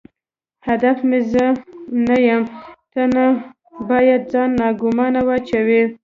[0.67, 1.45] هدف مې زه
[2.07, 2.43] نه یم،
[2.93, 3.25] ته نه
[3.89, 5.83] باید ځان ناګومانه واچوې.